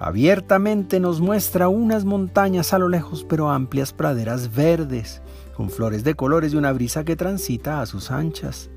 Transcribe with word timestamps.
abiertamente 0.00 1.00
nos 1.00 1.20
muestra 1.20 1.68
unas 1.68 2.04
montañas 2.04 2.74
a 2.74 2.78
lo 2.78 2.88
lejos, 2.88 3.24
pero 3.24 3.50
amplias 3.50 3.92
praderas 3.92 4.54
verdes, 4.54 5.22
con 5.56 5.70
flores 5.70 6.04
de 6.04 6.14
colores 6.14 6.52
y 6.52 6.56
una 6.56 6.72
brisa 6.72 7.04
que 7.04 7.16
transita 7.16 7.80
a 7.80 7.86
sus 7.86 8.10
anchas. 8.10 8.68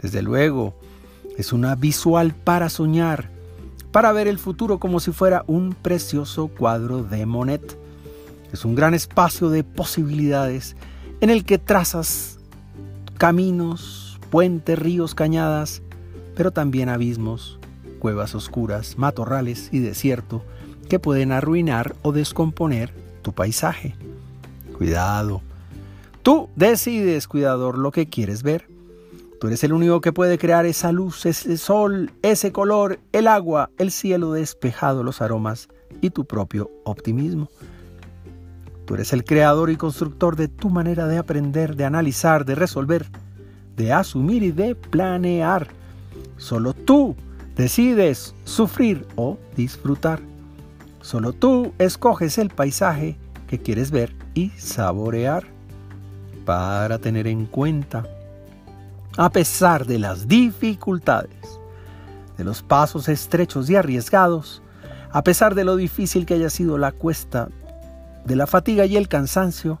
Desde 0.00 0.22
luego, 0.22 0.74
es 1.38 1.52
una 1.52 1.76
visual 1.76 2.34
para 2.34 2.68
soñar, 2.68 3.30
para 3.92 4.10
ver 4.12 4.26
el 4.26 4.38
futuro 4.38 4.78
como 4.78 4.98
si 4.98 5.12
fuera 5.12 5.44
un 5.46 5.74
precioso 5.74 6.48
cuadro 6.48 7.04
de 7.04 7.26
Monet. 7.26 7.78
Es 8.52 8.64
un 8.64 8.74
gran 8.74 8.94
espacio 8.94 9.50
de 9.50 9.64
posibilidades 9.64 10.76
en 11.20 11.30
el 11.30 11.44
que 11.44 11.58
trazas 11.58 12.38
caminos, 13.18 14.18
puentes, 14.30 14.78
ríos, 14.78 15.14
cañadas, 15.14 15.82
pero 16.34 16.50
también 16.50 16.88
abismos, 16.88 17.58
cuevas 17.98 18.34
oscuras, 18.34 18.98
matorrales 18.98 19.68
y 19.72 19.78
desierto 19.78 20.42
que 20.88 20.98
pueden 20.98 21.30
arruinar 21.30 21.94
o 22.02 22.12
descomponer 22.12 22.92
tu 23.22 23.32
paisaje. 23.32 23.94
Cuidado. 24.76 25.42
Tú 26.22 26.48
decides, 26.56 27.28
cuidador, 27.28 27.78
lo 27.78 27.92
que 27.92 28.08
quieres 28.08 28.42
ver. 28.42 28.68
Tú 29.42 29.48
eres 29.48 29.64
el 29.64 29.72
único 29.72 30.00
que 30.00 30.12
puede 30.12 30.38
crear 30.38 30.66
esa 30.66 30.92
luz, 30.92 31.26
ese 31.26 31.56
sol, 31.56 32.12
ese 32.22 32.52
color, 32.52 33.00
el 33.10 33.26
agua, 33.26 33.70
el 33.76 33.90
cielo 33.90 34.30
despejado, 34.34 35.02
los 35.02 35.20
aromas 35.20 35.68
y 36.00 36.10
tu 36.10 36.26
propio 36.26 36.70
optimismo. 36.84 37.48
Tú 38.84 38.94
eres 38.94 39.12
el 39.12 39.24
creador 39.24 39.70
y 39.70 39.76
constructor 39.76 40.36
de 40.36 40.46
tu 40.46 40.70
manera 40.70 41.08
de 41.08 41.18
aprender, 41.18 41.74
de 41.74 41.84
analizar, 41.84 42.44
de 42.44 42.54
resolver, 42.54 43.08
de 43.74 43.92
asumir 43.92 44.44
y 44.44 44.52
de 44.52 44.76
planear. 44.76 45.66
Solo 46.36 46.72
tú 46.72 47.16
decides 47.56 48.36
sufrir 48.44 49.04
o 49.16 49.38
disfrutar. 49.56 50.20
Solo 51.00 51.32
tú 51.32 51.72
escoges 51.80 52.38
el 52.38 52.50
paisaje 52.50 53.16
que 53.48 53.58
quieres 53.58 53.90
ver 53.90 54.14
y 54.34 54.50
saborear 54.50 55.42
para 56.44 57.00
tener 57.00 57.26
en 57.26 57.46
cuenta 57.46 58.04
a 59.16 59.30
pesar 59.30 59.86
de 59.86 59.98
las 59.98 60.26
dificultades, 60.26 61.60
de 62.38 62.44
los 62.44 62.62
pasos 62.62 63.08
estrechos 63.08 63.68
y 63.68 63.76
arriesgados, 63.76 64.62
a 65.10 65.22
pesar 65.22 65.54
de 65.54 65.64
lo 65.64 65.76
difícil 65.76 66.24
que 66.24 66.34
haya 66.34 66.48
sido 66.48 66.78
la 66.78 66.92
cuesta, 66.92 67.48
de 68.24 68.36
la 68.36 68.46
fatiga 68.46 68.86
y 68.86 68.96
el 68.96 69.08
cansancio, 69.08 69.80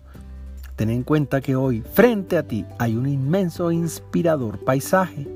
ten 0.76 0.90
en 0.90 1.02
cuenta 1.02 1.40
que 1.40 1.56
hoy 1.56 1.82
frente 1.94 2.36
a 2.36 2.42
ti 2.42 2.66
hay 2.78 2.96
un 2.96 3.08
inmenso 3.08 3.70
e 3.70 3.74
inspirador 3.74 4.62
paisaje. 4.64 5.26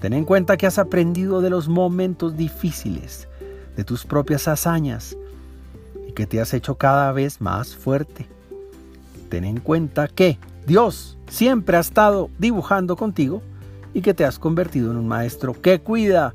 Ten 0.00 0.12
en 0.12 0.24
cuenta 0.24 0.56
que 0.56 0.66
has 0.66 0.78
aprendido 0.78 1.40
de 1.40 1.50
los 1.50 1.68
momentos 1.68 2.36
difíciles, 2.36 3.28
de 3.76 3.84
tus 3.84 4.04
propias 4.04 4.48
hazañas 4.48 5.16
y 6.08 6.12
que 6.12 6.26
te 6.26 6.40
has 6.40 6.52
hecho 6.52 6.76
cada 6.76 7.12
vez 7.12 7.40
más 7.40 7.74
fuerte. 7.74 8.26
Ten 9.28 9.44
en 9.44 9.60
cuenta 9.60 10.08
que 10.08 10.38
Dios 10.70 11.18
siempre 11.28 11.76
ha 11.76 11.80
estado 11.80 12.30
dibujando 12.38 12.94
contigo 12.94 13.42
y 13.92 14.02
que 14.02 14.14
te 14.14 14.24
has 14.24 14.38
convertido 14.38 14.92
en 14.92 14.98
un 14.98 15.08
maestro 15.08 15.60
que 15.60 15.80
cuida 15.80 16.32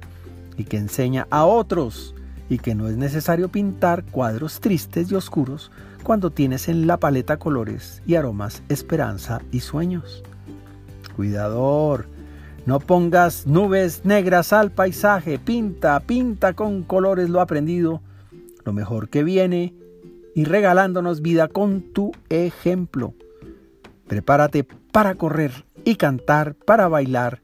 y 0.58 0.66
que 0.66 0.76
enseña 0.76 1.26
a 1.30 1.46
otros 1.46 2.14
y 2.50 2.58
que 2.58 2.76
no 2.76 2.90
es 2.90 2.98
necesario 2.98 3.48
pintar 3.48 4.04
cuadros 4.04 4.60
tristes 4.60 5.10
y 5.10 5.16
oscuros 5.16 5.72
cuando 6.04 6.32
tienes 6.32 6.68
en 6.68 6.86
la 6.86 6.98
paleta 6.98 7.38
colores 7.38 8.02
y 8.06 8.16
aromas 8.16 8.62
esperanza 8.68 9.42
y 9.54 9.62
sueños. 9.62 10.22
Cuidador, 11.16 12.10
no 12.66 12.82
pongas 12.82 13.48
nubes 13.48 14.04
negras 14.04 14.52
al 14.52 14.70
paisaje, 14.70 15.40
pinta, 15.40 15.98
pinta 16.02 16.52
con 16.52 16.84
colores 16.84 17.30
lo 17.30 17.40
aprendido, 17.40 18.02
lo 18.66 18.74
mejor 18.74 19.08
que 19.08 19.24
viene 19.24 19.74
y 20.36 20.44
regalándonos 20.44 21.22
vida 21.22 21.48
con 21.48 21.84
tu 21.94 22.12
ejemplo. 22.28 23.14
Prepárate 24.08 24.64
para 24.64 25.16
correr 25.16 25.66
y 25.84 25.96
cantar, 25.96 26.56
para 26.56 26.88
bailar 26.88 27.42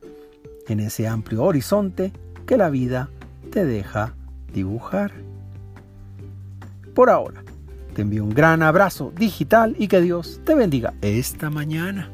en 0.68 0.80
ese 0.80 1.08
amplio 1.08 1.44
horizonte 1.44 2.12
que 2.46 2.58
la 2.58 2.70
vida 2.70 3.10
te 3.52 3.66
deja 3.66 4.16
dibujar. 4.54 5.12
Por 6.94 7.10
ahora, 7.10 7.44
te 7.94 8.04
envío 8.04 8.24
un 8.24 8.34
gran 8.34 8.62
abrazo 8.64 9.12
digital 9.16 9.76
y 9.78 9.88
que 9.88 10.02
Dios 10.02 10.42
te 10.44 10.56
bendiga 10.56 10.94
esta 11.02 11.50
mañana. 11.50 12.10